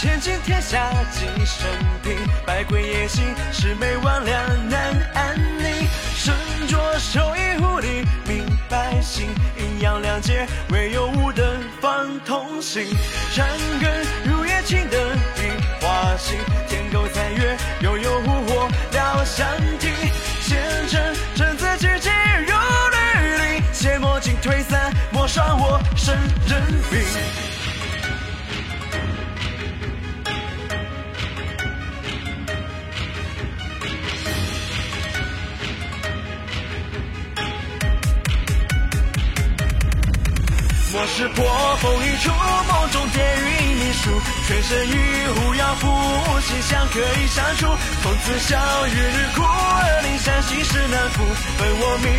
[0.00, 1.66] 千金天下几生
[2.04, 2.14] 平，
[2.46, 4.30] 百鬼夜行，魑魅魍魉
[4.70, 5.88] 难安宁。
[6.14, 6.32] 身
[6.68, 9.26] 着寿衣护理民百姓，
[9.56, 11.44] 阴阳两界唯有吾等
[11.80, 12.86] 方同行。
[13.32, 13.44] 山
[13.80, 15.00] 根如夜青灯
[15.34, 16.38] 一花心，
[16.68, 19.44] 天狗残月悠悠狐火燎香
[19.80, 19.90] 亭。
[20.46, 22.08] 前尘真自知己
[22.46, 26.14] 如履林，邪魔尽退散，莫伤我身
[26.46, 27.00] 人兵。
[41.00, 41.46] 我是破
[41.76, 44.10] 风一出，梦中蝶语一书，
[44.48, 45.86] 全身与狐妖符，
[46.42, 47.70] 心相可以相处。
[48.02, 51.22] 从此笑与日苦，二灵山心事难负。
[51.22, 52.10] 问我命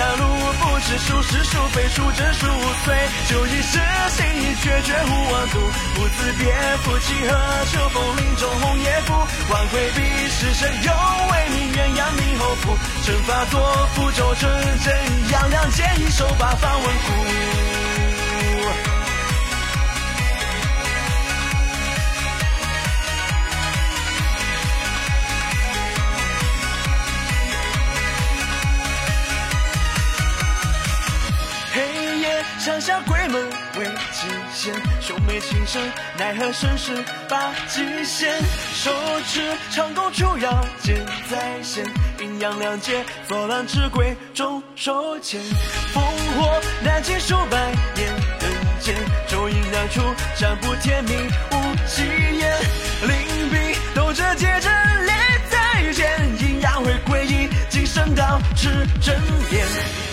[0.00, 0.24] 阳路，
[0.56, 2.48] 不知孰是孰非，孰真孰
[2.88, 2.96] 伪。
[3.28, 3.76] 就一世
[4.16, 5.60] 心意决绝无妄图，
[5.92, 6.48] 不自别
[6.80, 7.36] 负气和
[7.68, 9.12] 秋风林中红叶枯。
[9.52, 10.00] 挽回避
[10.32, 10.92] 世神又
[11.28, 11.43] 为
[12.54, 12.78] 你鸳鸯冥后福。
[13.04, 13.60] 阵法作
[13.94, 14.48] 符咒成
[14.84, 14.94] 真
[15.30, 17.24] 阳两剑一手把方稳固。
[32.74, 33.40] 夜山下鬼门
[33.78, 35.80] 为极限，兄妹情深，
[36.18, 38.36] 奈何身世把极限。
[38.74, 38.90] 手
[39.28, 40.96] 持长弓出妖剑
[41.30, 41.84] 在先，
[42.18, 45.40] 阴阳两界作乱之鬼众手牵。
[45.94, 46.00] 烽
[46.36, 47.56] 火难尽数百
[47.94, 48.96] 年人间，
[49.28, 50.00] 咒影难除，
[50.36, 51.16] 战不天命
[51.52, 52.58] 无奇言。
[53.02, 55.14] 灵璧斗着结阵列
[55.48, 58.68] 在前，阴阳会诡异，今生道持
[59.00, 59.14] 真
[59.52, 60.03] 言。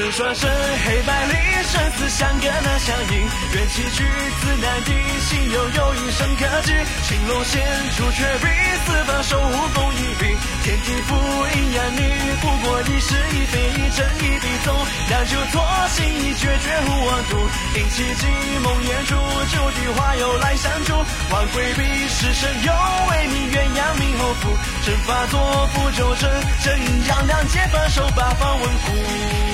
[0.00, 0.48] 人双生，
[0.86, 1.34] 黑白里
[1.68, 3.20] 生死相隔难相应。
[3.52, 4.02] 缘起举
[4.40, 4.92] 子难敌，
[5.28, 6.72] 心有有一生可知。
[7.04, 7.60] 青龙现
[7.96, 8.46] 出却比
[8.80, 10.38] 四方守护风一柄。
[10.64, 11.14] 天地符
[11.54, 12.00] 阴阳逆，
[12.40, 14.74] 不过一是一非，一真一笔纵。
[15.10, 17.36] 两酒错心意决绝无妄度。
[17.76, 19.14] 引起寂梦魇烛，
[19.52, 20.94] 九地花又来相助。
[21.30, 22.72] 万鬼比世神又
[23.10, 24.56] 为你鸳鸯命后福。
[24.82, 26.30] 阵法作符咒阵，
[26.64, 29.49] 真阴阳两界反手八方稳固。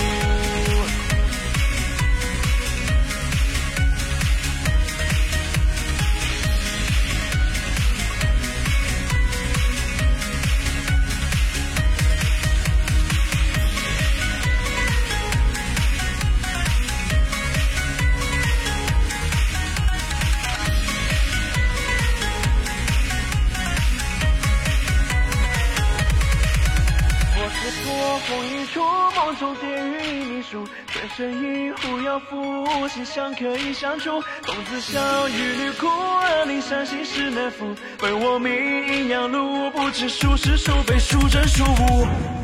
[27.98, 28.82] 我是破风一出，
[29.16, 34.22] 梦中蝶语一秘书，转身一壶药服，心相可以相处。
[34.44, 37.74] 公子笑与女哭，二灵山心事难复。
[38.02, 42.35] 问我命阴阳路，不知孰是孰非，孰真孰无。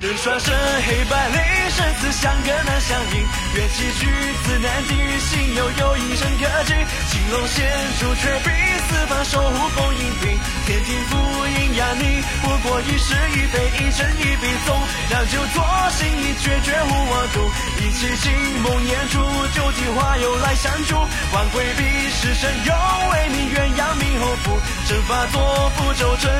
[0.00, 0.52] 人双生，
[0.86, 1.38] 黑白里
[1.70, 3.26] 生死相隔难相应。
[3.54, 4.06] 缘起举
[4.44, 6.74] 子难敌，心有有一生可知。
[7.08, 7.64] 青龙现
[7.98, 8.50] 出却比
[8.84, 10.38] 四方守护风阴平。
[10.66, 11.14] 天庭覆
[11.46, 14.76] 阴阳逆，不过一是一非，一真一笔纵。
[15.10, 15.64] 两酒作
[15.96, 17.50] 心意决绝无妄度。
[17.78, 19.18] 一起惊梦魇烛，
[19.54, 20.96] 九地花又来相助。
[21.32, 22.74] 万鬼比世神又
[23.10, 24.60] 为你鸳鸯冥后福。
[24.88, 26.30] 阵法作符咒阵，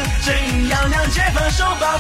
[0.49, 1.97] 阴阳两界反手把